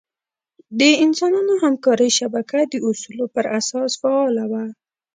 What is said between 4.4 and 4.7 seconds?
وه.